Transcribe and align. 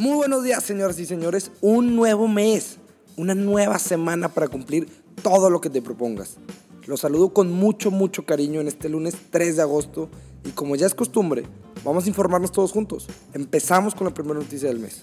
Muy 0.00 0.16
buenos 0.16 0.42
días, 0.42 0.64
señoras 0.64 0.98
y 0.98 1.04
señores. 1.04 1.50
Un 1.60 1.94
nuevo 1.94 2.26
mes, 2.26 2.78
una 3.18 3.34
nueva 3.34 3.78
semana 3.78 4.30
para 4.30 4.48
cumplir 4.48 4.88
todo 5.22 5.50
lo 5.50 5.60
que 5.60 5.68
te 5.68 5.82
propongas. 5.82 6.38
Los 6.86 7.00
saludo 7.00 7.34
con 7.34 7.52
mucho, 7.52 7.90
mucho 7.90 8.24
cariño 8.24 8.62
en 8.62 8.68
este 8.68 8.88
lunes 8.88 9.14
3 9.28 9.56
de 9.56 9.62
agosto 9.62 10.08
y 10.42 10.52
como 10.52 10.74
ya 10.74 10.86
es 10.86 10.94
costumbre, 10.94 11.42
vamos 11.84 12.06
a 12.06 12.08
informarnos 12.08 12.50
todos 12.50 12.72
juntos. 12.72 13.08
Empezamos 13.34 13.94
con 13.94 14.06
la 14.06 14.14
primera 14.14 14.40
noticia 14.40 14.68
del 14.70 14.78
mes. 14.78 15.02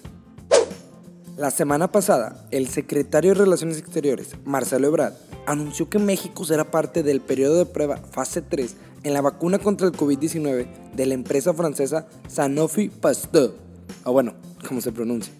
La 1.36 1.52
semana 1.52 1.92
pasada, 1.92 2.48
el 2.50 2.66
secretario 2.66 3.34
de 3.34 3.38
Relaciones 3.38 3.78
Exteriores, 3.78 4.30
Marcelo 4.44 4.88
Ebrard, 4.88 5.14
anunció 5.46 5.88
que 5.88 6.00
México 6.00 6.44
será 6.44 6.72
parte 6.72 7.04
del 7.04 7.20
periodo 7.20 7.58
de 7.58 7.66
prueba 7.66 7.98
fase 7.98 8.42
3 8.42 8.74
en 9.04 9.14
la 9.14 9.20
vacuna 9.20 9.60
contra 9.60 9.86
el 9.86 9.92
COVID-19 9.92 10.66
de 10.96 11.06
la 11.06 11.14
empresa 11.14 11.54
francesa 11.54 12.08
Sanofi 12.26 12.88
Pasteur. 12.88 13.54
O 14.02 14.12
bueno, 14.12 14.34
como 14.68 14.80
se 14.82 14.92
pronuncia. 14.92 15.32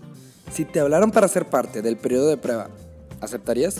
Si 0.53 0.65
te 0.65 0.81
hablaran 0.81 1.11
para 1.11 1.29
ser 1.29 1.45
parte 1.45 1.83
del 1.83 1.99
periodo 1.99 2.29
de 2.29 2.39
prueba, 2.39 2.71
¿aceptarías? 3.21 3.77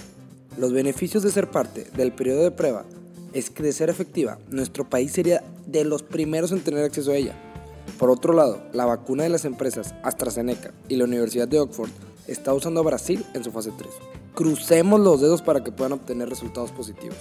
Los 0.59 0.73
beneficios 0.73 1.23
de 1.23 1.33
ser 1.33 1.51
parte 1.51 1.87
del 1.97 2.13
periodo 2.13 2.43
de 2.43 2.51
prueba 2.51 2.85
es 3.33 3.49
que 3.49 3.63
de 3.63 3.73
ser 3.73 3.89
efectiva, 3.89 4.39
nuestro 4.51 4.89
país 4.89 5.13
sería 5.13 5.43
de 5.67 5.85
los 5.85 6.03
primeros 6.03 6.53
en 6.53 6.61
tener 6.61 6.85
acceso 6.85 7.13
a 7.13 7.17
ella. 7.17 7.35
Por 7.99 8.11
otro 8.11 8.35
lado, 8.35 8.63
la 8.73 8.85
vacuna 8.85 9.23
de 9.23 9.31
las 9.31 9.45
empresas 9.45 9.95
AstraZeneca 10.03 10.73
y 10.89 10.97
la 10.97 11.05
Universidad 11.05 11.49
de 11.49 11.61
Oxford 11.61 11.91
está 12.27 12.53
usando 12.53 12.81
a 12.81 12.85
Brasil 12.85 13.25
en 13.35 13.43
su 13.43 13.51
fase 13.51 13.73
3. 13.77 13.91
Crucemos 14.35 15.01
los 15.01 15.21
dedos 15.21 15.43
para 15.43 15.65
que 15.65 15.73
puedan 15.73 15.93
obtener 15.93 16.29
resultados 16.29 16.71
positivos. 16.71 17.17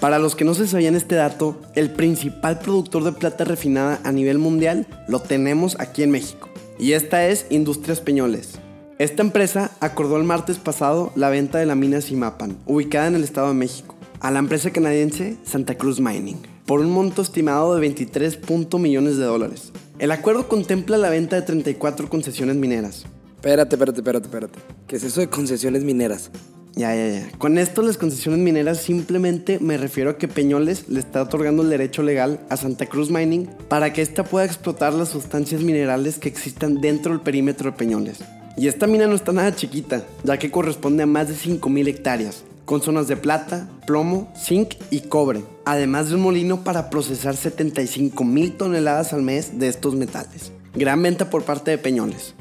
Para 0.00 0.18
los 0.18 0.34
que 0.34 0.44
no 0.44 0.54
se 0.54 0.66
sabían 0.66 0.96
este 0.96 1.16
dato, 1.16 1.56
el 1.74 1.90
principal 1.90 2.58
productor 2.58 3.04
de 3.04 3.12
plata 3.12 3.44
refinada 3.44 4.00
a 4.04 4.12
nivel 4.12 4.38
mundial 4.38 4.86
lo 5.08 5.20
tenemos 5.20 5.76
aquí 5.78 6.02
en 6.02 6.10
México. 6.10 6.51
Y 6.78 6.92
esta 6.92 7.28
es 7.28 7.46
Industrias 7.50 8.00
Peñoles. 8.00 8.58
Esta 8.98 9.22
empresa 9.22 9.70
acordó 9.80 10.16
el 10.16 10.24
martes 10.24 10.58
pasado 10.58 11.12
la 11.16 11.30
venta 11.30 11.58
de 11.58 11.66
la 11.66 11.74
mina 11.74 12.00
Simapan, 12.00 12.56
ubicada 12.66 13.08
en 13.08 13.14
el 13.16 13.24
Estado 13.24 13.48
de 13.48 13.54
México, 13.54 13.96
a 14.20 14.30
la 14.30 14.38
empresa 14.38 14.70
canadiense 14.70 15.36
Santa 15.44 15.76
Cruz 15.76 16.00
Mining, 16.00 16.38
por 16.66 16.80
un 16.80 16.90
monto 16.90 17.22
estimado 17.22 17.74
de 17.74 17.80
23 17.80 18.38
millones 18.78 19.16
de 19.16 19.24
dólares. 19.24 19.72
El 19.98 20.10
acuerdo 20.10 20.48
contempla 20.48 20.98
la 20.98 21.10
venta 21.10 21.36
de 21.36 21.42
34 21.42 22.08
concesiones 22.08 22.56
mineras. 22.56 23.04
Espérate, 23.36 23.74
espérate, 23.74 24.00
espérate, 24.00 24.26
espérate. 24.26 24.58
¿Qué 24.86 24.96
es 24.96 25.02
eso 25.02 25.20
de 25.20 25.28
concesiones 25.28 25.82
mineras? 25.82 26.30
Ya, 26.74 26.94
ya, 26.94 27.08
ya. 27.08 27.30
Con 27.38 27.58
esto 27.58 27.82
las 27.82 27.98
concesiones 27.98 28.40
mineras 28.40 28.78
simplemente 28.78 29.58
me 29.60 29.76
refiero 29.76 30.10
a 30.10 30.16
que 30.16 30.26
Peñoles 30.26 30.88
le 30.88 31.00
está 31.00 31.22
otorgando 31.22 31.62
el 31.62 31.68
derecho 31.68 32.02
legal 32.02 32.40
a 32.48 32.56
Santa 32.56 32.86
Cruz 32.86 33.10
Mining 33.10 33.46
para 33.68 33.92
que 33.92 34.00
ésta 34.00 34.24
pueda 34.24 34.46
explotar 34.46 34.94
las 34.94 35.10
sustancias 35.10 35.60
minerales 35.60 36.18
que 36.18 36.30
existan 36.30 36.80
dentro 36.80 37.12
del 37.12 37.20
perímetro 37.20 37.70
de 37.70 37.76
Peñoles. 37.76 38.20
Y 38.56 38.68
esta 38.68 38.86
mina 38.86 39.06
no 39.06 39.14
está 39.14 39.32
nada 39.32 39.54
chiquita, 39.54 40.04
ya 40.24 40.38
que 40.38 40.50
corresponde 40.50 41.02
a 41.02 41.06
más 41.06 41.28
de 41.28 41.34
5.000 41.34 41.88
hectáreas, 41.88 42.44
con 42.64 42.80
zonas 42.80 43.06
de 43.06 43.16
plata, 43.16 43.68
plomo, 43.86 44.32
zinc 44.36 44.74
y 44.90 45.00
cobre, 45.00 45.42
además 45.66 46.08
de 46.08 46.16
un 46.16 46.22
molino 46.22 46.64
para 46.64 46.88
procesar 46.88 47.34
75.000 47.34 48.56
toneladas 48.56 49.12
al 49.12 49.22
mes 49.22 49.58
de 49.58 49.68
estos 49.68 49.94
metales. 49.94 50.52
Gran 50.74 51.02
venta 51.02 51.28
por 51.28 51.44
parte 51.44 51.70
de 51.70 51.78
Peñoles. 51.78 52.34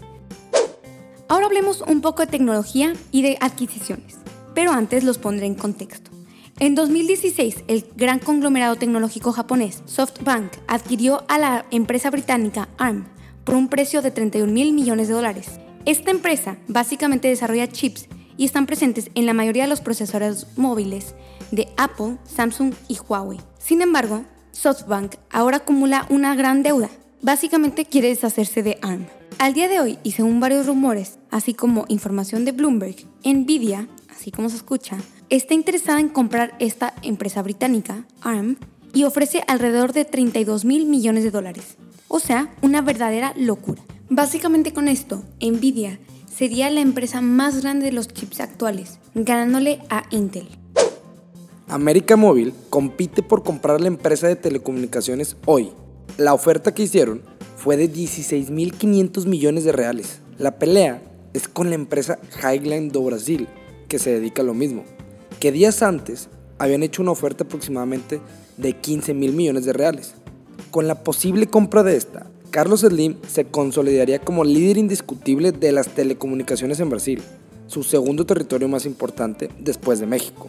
Ahora 1.27 1.45
hablemos 1.45 1.81
un 1.81 2.01
poco 2.01 2.21
de 2.21 2.27
tecnología 2.27 2.93
y 3.11 3.21
de 3.21 3.37
adquisiciones 3.39 4.20
pero 4.53 4.71
antes 4.71 5.03
los 5.03 5.17
pondré 5.17 5.45
en 5.45 5.55
contexto. 5.55 6.11
En 6.59 6.75
2016, 6.75 7.63
el 7.67 7.85
gran 7.95 8.19
conglomerado 8.19 8.75
tecnológico 8.75 9.31
japonés 9.31 9.81
SoftBank 9.85 10.51
adquirió 10.67 11.23
a 11.27 11.39
la 11.39 11.65
empresa 11.71 12.11
británica 12.11 12.69
ARM 12.77 13.07
por 13.43 13.55
un 13.55 13.67
precio 13.67 14.01
de 14.01 14.11
31 14.11 14.51
mil 14.51 14.73
millones 14.73 15.07
de 15.07 15.15
dólares. 15.15 15.59
Esta 15.85 16.11
empresa 16.11 16.57
básicamente 16.67 17.27
desarrolla 17.27 17.67
chips 17.67 18.07
y 18.37 18.45
están 18.45 18.67
presentes 18.67 19.09
en 19.15 19.25
la 19.25 19.33
mayoría 19.33 19.63
de 19.63 19.69
los 19.69 19.81
procesadores 19.81 20.45
móviles 20.55 21.15
de 21.51 21.67
Apple, 21.77 22.17
Samsung 22.25 22.73
y 22.87 22.97
Huawei. 22.97 23.39
Sin 23.57 23.81
embargo, 23.81 24.23
SoftBank 24.51 25.15
ahora 25.31 25.57
acumula 25.57 26.05
una 26.09 26.35
gran 26.35 26.63
deuda. 26.63 26.89
Básicamente 27.21 27.85
quiere 27.85 28.09
deshacerse 28.09 28.63
de 28.63 28.77
ARM. 28.81 29.07
Al 29.39 29.53
día 29.53 29.67
de 29.67 29.79
hoy, 29.79 29.97
y 30.03 30.11
según 30.11 30.39
varios 30.39 30.67
rumores, 30.67 31.17
así 31.31 31.53
como 31.53 31.85
información 31.87 32.45
de 32.45 32.51
Bloomberg, 32.51 32.95
Nvidia 33.23 33.87
así 34.21 34.29
como 34.29 34.49
se 34.49 34.57
escucha, 34.57 34.97
está 35.31 35.55
interesada 35.55 35.99
en 35.99 36.07
comprar 36.07 36.53
esta 36.59 36.93
empresa 37.01 37.41
británica, 37.41 38.05
ARM, 38.21 38.55
y 38.93 39.03
ofrece 39.05 39.43
alrededor 39.47 39.93
de 39.93 40.05
32 40.05 40.63
mil 40.63 40.85
millones 40.85 41.23
de 41.23 41.31
dólares. 41.31 41.77
O 42.07 42.19
sea, 42.19 42.53
una 42.61 42.81
verdadera 42.81 43.33
locura. 43.35 43.81
Básicamente 44.09 44.73
con 44.73 44.87
esto, 44.87 45.23
Nvidia 45.41 45.99
sería 46.31 46.69
la 46.69 46.81
empresa 46.81 47.19
más 47.21 47.63
grande 47.63 47.85
de 47.85 47.93
los 47.93 48.09
chips 48.09 48.41
actuales, 48.41 48.99
ganándole 49.15 49.79
a 49.89 50.03
Intel. 50.11 50.47
América 51.67 52.15
Móvil 52.15 52.53
compite 52.69 53.23
por 53.23 53.41
comprar 53.41 53.81
la 53.81 53.87
empresa 53.87 54.27
de 54.27 54.35
telecomunicaciones 54.35 55.35
hoy. 55.47 55.71
La 56.17 56.35
oferta 56.35 56.75
que 56.75 56.83
hicieron 56.83 57.23
fue 57.57 57.75
de 57.75 57.91
16.500 57.91 59.25
millones 59.25 59.63
de 59.63 59.71
reales. 59.71 60.19
La 60.37 60.59
pelea 60.59 61.01
es 61.33 61.47
con 61.47 61.69
la 61.69 61.75
empresa 61.75 62.19
Highline 62.43 62.89
do 62.89 63.01
Brasil, 63.03 63.47
que 63.91 63.99
se 63.99 64.09
dedica 64.09 64.41
a 64.41 64.45
lo 64.45 64.53
mismo, 64.53 64.85
que 65.41 65.51
días 65.51 65.83
antes 65.83 66.29
habían 66.59 66.81
hecho 66.81 67.01
una 67.01 67.11
oferta 67.11 67.43
aproximadamente 67.43 68.21
de 68.55 68.71
15 68.71 69.13
mil 69.13 69.33
millones 69.33 69.65
de 69.65 69.73
reales. 69.73 70.13
Con 70.69 70.87
la 70.87 71.03
posible 71.03 71.47
compra 71.47 71.83
de 71.83 71.97
esta, 71.97 72.27
Carlos 72.51 72.79
Slim 72.79 73.17
se 73.27 73.43
consolidaría 73.43 74.19
como 74.19 74.45
líder 74.45 74.77
indiscutible 74.77 75.51
de 75.51 75.73
las 75.73 75.89
telecomunicaciones 75.89 76.79
en 76.79 76.89
Brasil, 76.89 77.21
su 77.67 77.83
segundo 77.83 78.25
territorio 78.25 78.69
más 78.69 78.85
importante 78.85 79.49
después 79.59 79.99
de 79.99 80.07
México. 80.07 80.47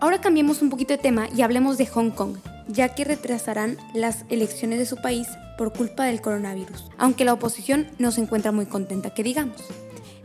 Ahora 0.00 0.22
cambiemos 0.22 0.62
un 0.62 0.70
poquito 0.70 0.94
de 0.94 0.98
tema 0.98 1.28
y 1.36 1.42
hablemos 1.42 1.76
de 1.76 1.84
Hong 1.84 2.08
Kong, 2.08 2.38
ya 2.68 2.94
que 2.94 3.04
retrasarán 3.04 3.76
las 3.92 4.24
elecciones 4.30 4.78
de 4.78 4.86
su 4.86 4.96
país 4.96 5.28
por 5.58 5.74
culpa 5.74 6.06
del 6.06 6.22
coronavirus, 6.22 6.86
aunque 6.96 7.26
la 7.26 7.34
oposición 7.34 7.88
no 7.98 8.12
se 8.12 8.22
encuentra 8.22 8.50
muy 8.50 8.64
contenta, 8.64 9.12
que 9.12 9.22
digamos. 9.22 9.60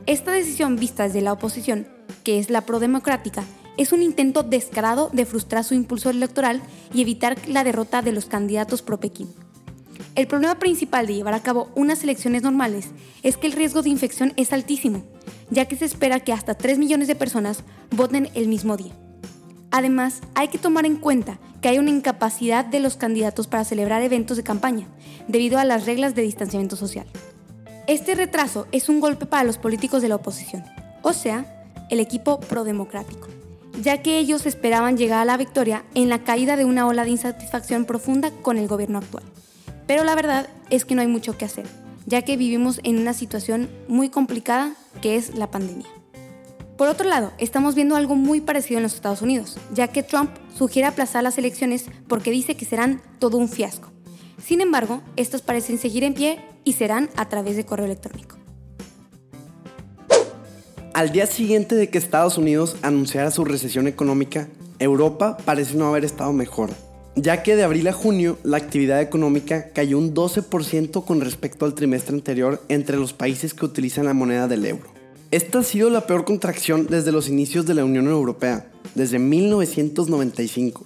Esta 0.08 0.32
decisión 0.32 0.78
vista 0.78 1.04
desde 1.04 1.20
la 1.20 1.34
oposición, 1.34 1.86
que 2.24 2.40
es 2.40 2.50
la 2.50 2.62
prodemocrática, 2.62 3.44
es 3.76 3.92
un 3.92 4.02
intento 4.02 4.42
descarado 4.42 5.10
de 5.12 5.26
frustrar 5.26 5.66
su 5.66 5.74
impulso 5.74 6.10
electoral 6.10 6.62
y 6.94 7.02
evitar 7.02 7.36
la 7.46 7.66
derrota 7.66 8.02
de 8.02 8.14
los 8.14 8.26
candidatos 8.26 8.82
pro-Pekín. 8.82 9.28
El 10.16 10.28
problema 10.28 10.60
principal 10.60 11.08
de 11.08 11.16
llevar 11.16 11.34
a 11.34 11.44
cabo 11.44 11.70
unas 11.76 12.04
elecciones 12.04 12.42
normales 12.42 12.92
es 13.22 13.36
que 13.36 13.48
el 13.48 13.54
riesgo 13.54 13.82
de 13.82 13.90
infección 13.90 14.32
es 14.38 14.54
altísimo, 14.54 15.04
ya 15.50 15.66
que 15.66 15.76
se 15.76 15.84
espera 15.84 16.22
que 16.22 16.32
hasta 16.32 16.56
3 16.56 16.80
millones 16.80 17.10
de 17.10 17.16
personas 17.16 17.66
voten 17.92 18.30
el 18.34 18.48
mismo 18.48 18.78
día. 18.78 18.94
Además, 19.72 20.22
hay 20.36 20.48
que 20.48 20.58
tomar 20.58 20.86
en 20.86 20.96
cuenta 20.96 21.38
que 21.62 21.68
hay 21.68 21.80
una 21.80 21.90
incapacidad 21.90 22.64
de 22.64 22.80
los 22.80 22.96
candidatos 22.96 23.48
para 23.48 23.66
celebrar 23.66 24.02
eventos 24.04 24.38
de 24.38 24.44
campaña, 24.44 24.88
debido 25.28 25.60
a 25.60 25.66
las 25.66 25.86
reglas 25.86 26.16
de 26.16 26.22
distanciamiento 26.22 26.78
social. 26.78 27.08
Este 27.88 28.16
retraso 28.16 28.68
es 28.74 28.90
un 28.90 29.00
golpe 29.00 29.26
para 29.26 29.46
los 29.46 29.58
políticos 29.58 30.02
de 30.02 30.10
la 30.10 30.16
oposición, 30.16 30.66
o 31.04 31.14
sea, 31.14 31.66
el 31.90 32.02
equipo 32.02 32.38
prodemocrático, 32.38 33.30
ya 33.82 34.02
que 34.02 34.18
ellos 34.18 34.46
esperaban 34.46 34.98
llegar 34.98 35.22
a 35.22 35.26
la 35.26 35.38
victoria 35.38 35.86
en 35.96 36.10
la 36.10 36.22
caída 36.26 36.58
de 36.58 36.66
una 36.66 36.86
ola 36.86 37.06
de 37.06 37.12
insatisfacción 37.12 37.86
profunda 37.86 38.32
con 38.42 38.58
el 38.58 38.68
gobierno 38.68 38.98
actual. 38.98 39.24
Pero 39.88 40.04
la 40.04 40.16
verdad 40.16 40.50
es 40.70 40.84
que 40.84 40.96
no 40.96 41.02
hay 41.02 41.08
mucho 41.08 41.38
que 41.38 41.46
hacer, 41.46 41.66
ya 42.06 42.24
que 42.24 42.36
vivimos 42.36 42.82
en 42.84 42.98
una 42.98 43.14
situación 43.14 43.70
muy 43.88 44.10
complicada 44.10 44.74
que 45.02 45.16
es 45.16 45.36
la 45.36 45.50
pandemia. 45.50 45.88
Por 46.76 46.90
otro 46.90 47.08
lado, 47.08 47.32
estamos 47.38 47.74
viendo 47.74 47.96
algo 47.96 48.16
muy 48.16 48.42
parecido 48.42 48.80
en 48.80 48.84
los 48.84 48.96
Estados 48.96 49.22
Unidos, 49.22 49.58
ya 49.74 49.88
que 49.88 50.04
Trump 50.04 50.32
sugiere 50.54 50.90
aplazar 50.90 51.24
las 51.24 51.38
elecciones 51.38 51.86
porque 52.10 52.32
dice 52.32 52.58
que 52.58 52.66
serán 52.66 53.02
todo 53.20 53.38
un 53.38 53.48
fiasco. 53.48 53.92
Sin 54.44 54.60
embargo, 54.60 55.02
estos 55.16 55.42
parecen 55.42 55.78
seguir 55.78 56.04
en 56.04 56.14
pie 56.14 56.40
y 56.68 56.74
serán 56.74 57.10
a 57.16 57.30
través 57.30 57.56
de 57.56 57.66
correo 57.66 57.86
electrónico. 57.86 58.36
Al 60.94 61.14
día 61.14 61.26
siguiente 61.26 61.76
de 61.76 61.90
que 61.90 61.98
Estados 61.98 62.38
Unidos 62.38 62.76
anunciara 62.82 63.32
su 63.32 63.46
recesión 63.46 63.88
económica, 63.88 64.50
Europa 64.80 65.38
parece 65.46 65.78
no 65.78 65.88
haber 65.88 66.04
estado 66.04 66.34
mejor. 66.34 66.72
ya 67.20 67.42
que 67.42 67.56
de 67.56 67.64
abril 67.64 67.88
a 67.88 67.94
junio 67.94 68.38
la 68.44 68.58
actividad 68.58 69.02
económica 69.02 69.70
cayó 69.74 69.98
un 69.98 70.14
12% 70.14 71.04
con 71.04 71.20
respecto 71.22 71.66
al 71.66 71.74
trimestre 71.74 72.14
anterior 72.14 72.62
entre 72.70 72.98
los 72.98 73.14
países 73.14 73.56
que 73.56 73.66
utilizan 73.66 74.06
la 74.06 74.14
moneda 74.14 74.48
del 74.48 74.66
euro. 74.66 74.90
Esta 75.32 75.60
ha 75.60 75.64
sido 75.64 75.90
la 75.90 76.06
peor 76.06 76.26
contracción 76.26 76.86
desde 76.88 77.12
los 77.12 77.28
inicios 77.28 77.66
de 77.66 77.74
la 77.74 77.86
Unión 77.86 78.08
Europea, 78.08 78.68
desde 78.94 79.20
1995. 79.20 80.86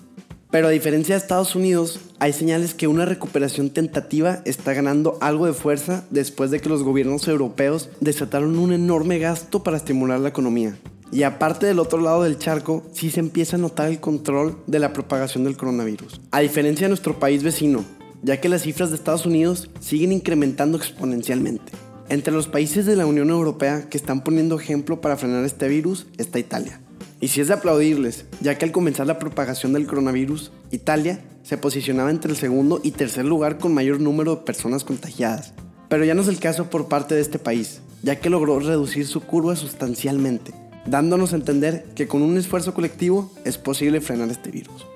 Pero 0.51 0.67
a 0.67 0.71
diferencia 0.71 1.15
de 1.15 1.21
Estados 1.21 1.55
Unidos, 1.55 2.01
hay 2.19 2.33
señales 2.33 2.73
que 2.73 2.87
una 2.87 3.05
recuperación 3.05 3.69
tentativa 3.69 4.41
está 4.43 4.73
ganando 4.73 5.17
algo 5.21 5.45
de 5.45 5.53
fuerza 5.53 6.03
después 6.09 6.51
de 6.51 6.59
que 6.59 6.67
los 6.67 6.83
gobiernos 6.83 7.25
europeos 7.29 7.89
desataron 8.01 8.59
un 8.59 8.73
enorme 8.73 9.17
gasto 9.17 9.63
para 9.63 9.77
estimular 9.77 10.19
la 10.19 10.29
economía. 10.29 10.77
Y 11.13 11.23
aparte 11.23 11.65
del 11.65 11.79
otro 11.79 12.01
lado 12.01 12.23
del 12.23 12.37
charco, 12.37 12.83
sí 12.91 13.09
se 13.11 13.21
empieza 13.21 13.55
a 13.55 13.59
notar 13.59 13.89
el 13.89 14.01
control 14.01 14.57
de 14.67 14.79
la 14.79 14.91
propagación 14.91 15.45
del 15.45 15.55
coronavirus. 15.55 16.19
A 16.31 16.41
diferencia 16.41 16.85
de 16.85 16.89
nuestro 16.89 17.17
país 17.17 17.43
vecino, 17.43 17.85
ya 18.21 18.41
que 18.41 18.49
las 18.49 18.63
cifras 18.63 18.89
de 18.89 18.97
Estados 18.97 19.25
Unidos 19.25 19.69
siguen 19.79 20.11
incrementando 20.11 20.77
exponencialmente. 20.77 21.71
Entre 22.09 22.33
los 22.33 22.49
países 22.49 22.85
de 22.85 22.97
la 22.97 23.05
Unión 23.05 23.29
Europea 23.29 23.87
que 23.89 23.97
están 23.97 24.21
poniendo 24.21 24.59
ejemplo 24.59 24.99
para 24.99 25.15
frenar 25.15 25.45
este 25.45 25.69
virus 25.69 26.07
está 26.17 26.39
Italia. 26.39 26.81
Y 27.21 27.27
si 27.27 27.39
es 27.39 27.49
de 27.49 27.53
aplaudirles, 27.53 28.25
ya 28.41 28.57
que 28.57 28.65
al 28.65 28.71
comenzar 28.71 29.05
la 29.05 29.19
propagación 29.19 29.73
del 29.73 29.85
coronavirus, 29.85 30.51
Italia 30.71 31.21
se 31.43 31.55
posicionaba 31.55 32.09
entre 32.09 32.31
el 32.31 32.37
segundo 32.37 32.81
y 32.83 32.91
tercer 32.91 33.25
lugar 33.25 33.59
con 33.59 33.75
mayor 33.75 33.99
número 33.99 34.35
de 34.35 34.41
personas 34.41 34.83
contagiadas. 34.83 35.53
Pero 35.87 36.03
ya 36.03 36.15
no 36.15 36.23
es 36.23 36.27
el 36.27 36.39
caso 36.39 36.71
por 36.71 36.87
parte 36.87 37.13
de 37.13 37.21
este 37.21 37.37
país, 37.37 37.81
ya 38.01 38.15
que 38.15 38.31
logró 38.31 38.59
reducir 38.59 39.05
su 39.05 39.21
curva 39.21 39.55
sustancialmente, 39.55 40.51
dándonos 40.87 41.33
a 41.33 41.35
entender 41.35 41.85
que 41.95 42.07
con 42.07 42.23
un 42.23 42.37
esfuerzo 42.37 42.73
colectivo 42.73 43.31
es 43.45 43.59
posible 43.59 44.01
frenar 44.01 44.31
este 44.31 44.49
virus. 44.49 44.87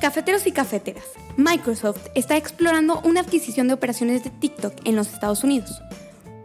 Cafeteros 0.00 0.44
y 0.48 0.52
cafeteras. 0.52 1.04
Microsoft 1.36 2.08
está 2.16 2.36
explorando 2.36 3.00
una 3.04 3.20
adquisición 3.20 3.68
de 3.68 3.74
operaciones 3.74 4.24
de 4.24 4.30
TikTok 4.30 4.74
en 4.84 4.96
los 4.96 5.12
Estados 5.12 5.44
Unidos. 5.44 5.80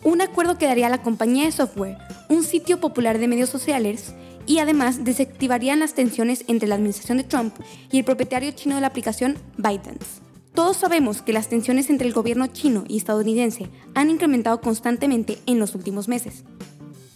Un 0.04 0.22
acuerdo 0.22 0.58
que 0.60 0.68
daría 0.68 0.88
a 0.88 0.92
la 0.92 1.02
compañía 1.02 1.46
de 1.46 1.52
software 1.52 1.98
un 2.30 2.44
sitio 2.44 2.80
popular 2.80 3.20
de 3.20 3.28
medios 3.28 3.50
sociales 3.50 4.14
y 4.46 4.60
además 4.60 5.04
desactivarían 5.04 5.80
las 5.80 5.94
tensiones 5.94 6.44
entre 6.48 6.68
la 6.68 6.76
administración 6.76 7.18
de 7.18 7.24
Trump 7.24 7.54
y 7.92 7.98
el 8.00 8.04
propietario 8.04 8.52
chino 8.52 8.76
de 8.76 8.82
la 8.82 8.88
aplicación 8.88 9.38
ByteDance. 9.58 10.22
Todos 10.54 10.78
sabemos 10.78 11.22
que 11.22 11.32
las 11.32 11.48
tensiones 11.48 11.90
entre 11.90 12.08
el 12.08 12.14
gobierno 12.14 12.48
chino 12.48 12.84
y 12.88 12.98
estadounidense 12.98 13.70
han 13.96 14.10
incrementado 14.10 14.60
constantemente 14.60 15.38
en 15.46 15.60
los 15.60 15.76
últimos 15.76 16.10
meses. 16.10 16.44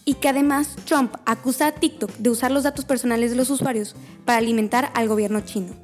Y 0.06 0.14
que 0.14 0.28
además 0.28 0.76
Trump 0.86 1.14
acusa 1.26 1.66
a 1.66 1.72
TikTok 1.72 2.10
de 2.16 2.30
usar 2.30 2.50
los 2.50 2.62
datos 2.62 2.84
personales 2.84 3.30
de 3.30 3.36
los 3.36 3.50
usuarios 3.50 3.94
para 4.24 4.38
alimentar 4.38 4.90
al 4.94 5.08
gobierno 5.08 5.40
chino. 5.40 5.74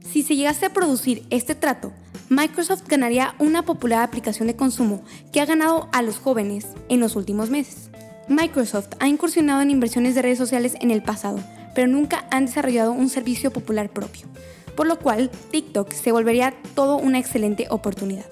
Si 0.00 0.22
se 0.22 0.34
llegase 0.34 0.66
a 0.66 0.72
producir 0.72 1.22
este 1.30 1.54
trato, 1.54 1.92
Microsoft 2.28 2.88
ganaría 2.88 3.34
una 3.38 3.64
popular 3.64 4.02
aplicación 4.02 4.48
de 4.48 4.56
consumo 4.56 5.02
que 5.32 5.40
ha 5.40 5.46
ganado 5.46 5.88
a 5.92 6.02
los 6.02 6.18
jóvenes 6.18 6.66
en 6.88 6.98
los 6.98 7.14
últimos 7.14 7.50
meses. 7.50 7.90
Microsoft 8.28 8.88
ha 9.00 9.08
incursionado 9.08 9.62
en 9.62 9.70
inversiones 9.70 10.14
de 10.14 10.22
redes 10.22 10.38
sociales 10.38 10.74
en 10.80 10.90
el 10.90 11.02
pasado, 11.02 11.40
pero 11.74 11.88
nunca 11.88 12.26
han 12.30 12.46
desarrollado 12.46 12.92
un 12.92 13.08
servicio 13.08 13.50
popular 13.50 13.90
propio, 13.90 14.26
por 14.76 14.86
lo 14.86 14.98
cual 14.98 15.30
TikTok 15.50 15.92
se 15.92 16.12
volvería 16.12 16.54
todo 16.74 16.96
una 16.96 17.18
excelente 17.18 17.66
oportunidad. 17.70 18.26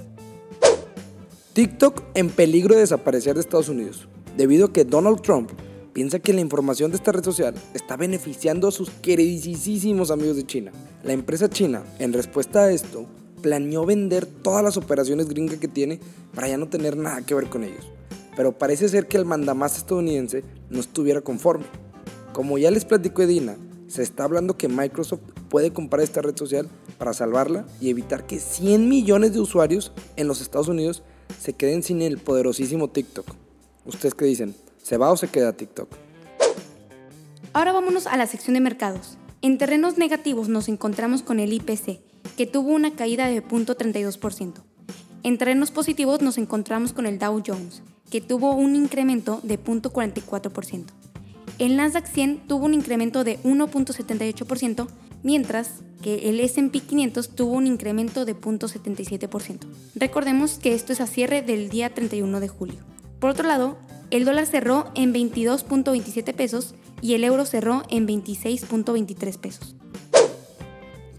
TikTok 1.55 2.05
en 2.15 2.31
peligro 2.31 2.75
de 2.75 2.83
desaparecer 2.83 3.35
de 3.35 3.41
Estados 3.41 3.69
Unidos, 3.69 4.07
debido 4.37 4.67
a 4.67 4.73
que 4.73 4.85
Donald 4.85 5.23
Trump 5.23 5.51
piensa 5.93 6.21
que 6.21 6.33
la 6.33 6.41
información 6.41 6.93
de 6.93 6.97
esta 6.97 7.11
red 7.11 7.25
social 7.25 7.55
está 7.75 7.97
beneficiando 7.97 8.69
a 8.69 8.73
sus 8.73 8.91
queridísimos 8.91 10.13
amigos 10.13 10.37
de 10.37 10.47
China. 10.47 10.71
La 11.03 11.13
empresa 11.13 11.51
china, 11.51 11.83
en 11.99 12.13
respuesta 12.13 12.61
a 12.61 12.71
esto, 12.71 13.07
planeó 13.43 13.85
vender 13.85 14.25
todas 14.27 14.63
las 14.63 14.77
operaciones 14.77 15.29
gringas 15.29 15.59
que 15.59 15.67
tiene 15.67 15.99
para 16.33 16.47
ya 16.47 16.59
no 16.59 16.69
tener 16.69 16.97
nada 16.97 17.23
que 17.23 17.35
ver 17.35 17.49
con 17.49 17.65
ellos 17.65 17.87
pero 18.41 18.57
parece 18.57 18.89
ser 18.89 19.07
que 19.07 19.19
el 19.19 19.27
mandamás 19.27 19.77
estadounidense 19.77 20.45
no 20.71 20.81
estuviera 20.81 21.21
conforme. 21.21 21.67
Como 22.33 22.57
ya 22.57 22.71
les 22.71 22.87
platicó 22.87 23.21
Edina, 23.21 23.59
se 23.87 24.03
está 24.03 24.25
hablando 24.25 24.57
que 24.57 24.67
Microsoft 24.67 25.21
puede 25.51 25.75
comprar 25.75 26.03
esta 26.03 26.23
red 26.23 26.35
social 26.35 26.67
para 26.97 27.13
salvarla 27.13 27.67
y 27.83 27.91
evitar 27.91 28.27
que 28.27 28.41
100 28.41 28.89
millones 28.89 29.35
de 29.35 29.41
usuarios 29.41 29.93
en 30.17 30.27
los 30.27 30.41
Estados 30.41 30.69
Unidos 30.69 31.03
se 31.39 31.53
queden 31.53 31.83
sin 31.83 32.01
el 32.01 32.17
poderosísimo 32.17 32.89
TikTok. 32.89 33.27
¿Ustedes 33.85 34.15
qué 34.15 34.25
dicen? 34.25 34.55
¿Se 34.83 34.97
va 34.97 35.13
o 35.13 35.19
se 35.19 35.29
queda 35.29 35.53
TikTok? 35.53 35.91
Ahora 37.53 37.73
vámonos 37.73 38.07
a 38.07 38.17
la 38.17 38.27
sección 38.27 38.55
de 38.55 38.61
mercados. 38.61 39.19
En 39.43 39.59
terrenos 39.59 39.99
negativos 39.99 40.49
nos 40.49 40.71
encontramos 40.71 41.21
con 41.21 41.41
el 41.41 41.53
IPC, 41.53 42.01
que 42.39 42.47
tuvo 42.47 42.71
una 42.71 42.93
caída 42.95 43.27
de 43.29 43.45
0.32%. 43.45 44.63
En 45.25 45.37
terrenos 45.37 45.71
positivos 45.71 46.23
nos 46.23 46.39
encontramos 46.39 46.95
con 46.95 47.05
el 47.05 47.19
Dow 47.19 47.43
Jones, 47.47 47.83
que 48.11 48.21
tuvo 48.21 48.55
un 48.55 48.77
incremento 48.77 49.41
de 49.43 49.59
0.44%. 49.59 50.85
El 51.59 51.77
Nasdaq 51.77 52.07
100 52.07 52.49
tuvo 52.49 52.67
un 52.67 52.75
incremento 52.75 53.23
de 53.23 53.39
1.78%, 53.43 54.89
mientras 55.23 55.83
que 56.03 56.31
el 56.31 56.41
SP 56.41 56.81
500 56.81 57.31
tuvo 57.31 57.53
un 57.53 57.67
incremento 57.67 58.25
de 58.25 58.35
0.77%. 58.35 59.59
Recordemos 59.95 60.59
que 60.59 60.75
esto 60.75 60.93
es 60.93 61.01
a 61.01 61.07
cierre 61.07 61.43
del 61.43 61.69
día 61.69 61.93
31 61.95 62.41
de 62.41 62.49
julio. 62.49 62.79
Por 63.19 63.31
otro 63.31 63.47
lado, 63.47 63.79
el 64.11 64.25
dólar 64.25 64.47
cerró 64.47 64.91
en 64.95 65.13
22.27 65.13 66.35
pesos 66.35 66.75
y 67.03 67.15
el 67.15 67.25
euro 67.25 67.45
cerró 67.45 67.83
en 67.91 68.09
26.23 68.09 69.39
pesos. 69.39 69.77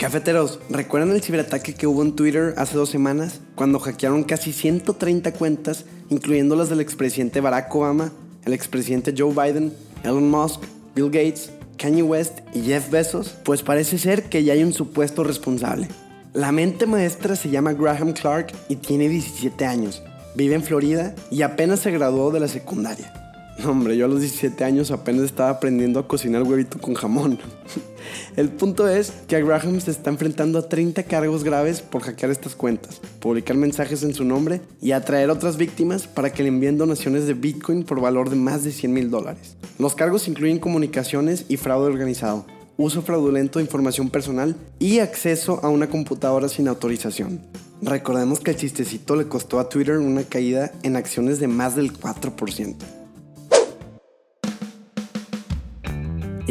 Cafeteros, 0.02 0.58
¿recuerdan 0.72 1.12
el 1.12 1.22
ciberataque 1.22 1.76
que 1.76 1.86
hubo 1.86 2.02
en 2.02 2.16
Twitter 2.16 2.56
hace 2.58 2.76
dos 2.76 2.90
semanas? 2.90 3.40
Cuando 3.54 3.78
hackearon 3.78 4.24
casi 4.24 4.52
130 4.52 5.32
cuentas, 5.34 5.86
incluyendo 6.10 6.56
las 6.56 6.70
del 6.70 6.80
expresidente 6.80 7.40
Barack 7.40 7.76
Obama, 7.76 8.12
el 8.44 8.54
expresidente 8.54 9.14
Joe 9.16 9.32
Biden, 9.32 9.72
Elon 10.04 10.28
Musk, 10.28 10.62
Bill 10.96 11.12
Gates, 11.12 11.52
Kanye 11.78 12.02
West 12.02 12.40
y 12.56 12.62
Jeff 12.62 12.90
Bezos. 12.90 13.36
Pues 13.44 13.62
parece 13.62 14.00
ser 14.00 14.24
que 14.24 14.44
ya 14.44 14.54
hay 14.54 14.64
un 14.64 14.74
supuesto 14.74 15.24
responsable. 15.24 15.88
La 16.34 16.52
mente 16.52 16.88
maestra 16.88 17.36
se 17.36 17.52
llama 17.52 17.74
Graham 17.74 18.14
Clark 18.14 18.54
y 18.70 18.78
tiene 18.78 19.08
17 19.08 19.64
años. 19.68 20.02
Vive 20.34 20.56
en 20.56 20.64
Florida 20.64 21.14
y 21.30 21.44
apenas 21.44 21.80
se 21.82 21.92
graduó 21.92 22.32
de 22.32 22.40
la 22.40 22.48
secundaria. 22.48 23.21
Hombre, 23.68 23.96
yo 23.96 24.06
a 24.06 24.08
los 24.08 24.22
17 24.22 24.64
años 24.64 24.92
apenas 24.92 25.26
estaba 25.26 25.50
aprendiendo 25.50 26.00
a 26.00 26.08
cocinar 26.08 26.44
huevito 26.44 26.80
con 26.80 26.94
jamón. 26.94 27.40
El 28.36 28.50
punto 28.50 28.88
es 28.88 29.12
que 29.28 29.44
Graham 29.44 29.80
se 29.82 29.92
está 29.92 30.10
enfrentando 30.10 30.58
a 30.58 30.68
30 30.68 31.04
cargos 31.04 31.44
graves 31.44 31.82
por 31.82 32.02
hackear 32.02 32.32
estas 32.32 32.56
cuentas, 32.56 33.02
publicar 33.20 33.56
mensajes 33.56 34.04
en 34.04 34.14
su 34.14 34.24
nombre 34.24 34.62
y 34.82 34.94
atraer 34.94 35.30
otras 35.30 35.58
víctimas 35.58 36.08
para 36.08 36.32
que 36.32 36.44
le 36.44 36.50
envíen 36.50 36.78
donaciones 36.78 37.28
de 37.28 37.34
Bitcoin 37.34 37.84
por 37.84 38.02
valor 38.02 38.30
de 38.30 38.36
más 38.36 38.64
de 38.64 38.72
100 38.72 38.94
mil 38.94 39.10
dólares. 39.10 39.56
Los 39.78 39.96
cargos 39.96 40.28
incluyen 40.28 40.60
comunicaciones 40.60 41.46
y 41.48 41.58
fraude 41.58 41.88
organizado, 41.88 42.46
uso 42.78 43.02
fraudulento 43.02 43.60
de 43.60 43.66
información 43.66 44.10
personal 44.10 44.56
y 44.80 45.00
acceso 45.00 45.60
a 45.64 45.70
una 45.70 45.88
computadora 45.88 46.50
sin 46.50 46.68
autorización. 46.68 47.42
Recordemos 47.82 48.40
que 48.40 48.52
el 48.52 48.58
chistecito 48.58 49.16
le 49.16 49.28
costó 49.28 49.60
a 49.60 49.70
Twitter 49.70 49.98
una 49.98 50.24
caída 50.24 50.72
en 50.84 50.96
acciones 50.96 51.40
de 51.40 51.48
más 51.48 51.76
del 51.76 51.94
4%. 51.94 53.01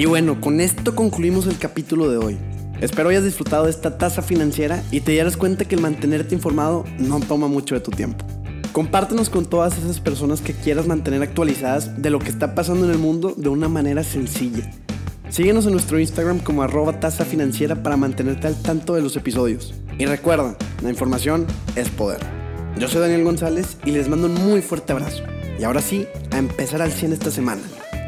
Y 0.00 0.07
bueno, 0.07 0.40
con 0.40 0.62
esto 0.62 0.95
concluimos 0.95 1.47
el 1.47 1.59
capítulo 1.59 2.09
de 2.09 2.16
hoy. 2.16 2.38
Espero 2.80 3.11
hayas 3.11 3.23
disfrutado 3.23 3.64
de 3.64 3.71
esta 3.71 3.99
tasa 3.99 4.23
financiera 4.23 4.83
y 4.90 5.00
te 5.00 5.12
dieras 5.12 5.37
cuenta 5.37 5.66
que 5.66 5.75
el 5.75 5.83
mantenerte 5.83 6.35
informado 6.35 6.87
no 6.99 7.21
toma 7.21 7.49
mucho 7.49 7.75
de 7.75 7.83
tu 7.83 7.90
tiempo. 7.90 8.25
Compártenos 8.73 9.28
con 9.28 9.45
todas 9.45 9.76
esas 9.76 10.00
personas 10.00 10.40
que 10.40 10.54
quieras 10.54 10.87
mantener 10.87 11.23
actualizadas 11.23 12.00
de 12.00 12.09
lo 12.09 12.19
que 12.19 12.30
está 12.30 12.54
pasando 12.54 12.87
en 12.87 12.92
el 12.92 12.97
mundo 12.97 13.35
de 13.37 13.50
una 13.50 13.69
manera 13.69 14.02
sencilla. 14.02 14.71
Síguenos 15.28 15.66
en 15.66 15.73
nuestro 15.73 16.00
Instagram 16.00 16.38
como 16.38 16.62
arroba 16.62 16.99
tasa 16.99 17.26
financiera 17.26 17.83
para 17.83 17.99
mantenerte 17.99 18.47
al 18.47 18.57
tanto 18.57 18.95
de 18.95 19.02
los 19.02 19.16
episodios. 19.16 19.75
Y 19.99 20.07
recuerda, 20.07 20.57
la 20.83 20.88
información 20.88 21.47
es 21.76 21.90
poder. 21.90 22.21
Yo 22.78 22.88
soy 22.88 23.02
Daniel 23.02 23.25
González 23.25 23.76
y 23.85 23.90
les 23.90 24.09
mando 24.09 24.28
un 24.28 24.35
muy 24.35 24.62
fuerte 24.62 24.95
abrazo. 24.95 25.25
Y 25.59 25.64
ahora 25.64 25.83
sí, 25.83 26.07
a 26.30 26.38
empezar 26.38 26.80
al 26.80 26.90
100 26.90 27.12
esta 27.12 27.30
semana. 27.30 27.61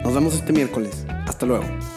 Nos 0.02 0.14
vemos 0.14 0.32
este 0.32 0.54
miércoles. 0.54 1.04
Hasta 1.42 1.56
luego. 1.56 1.91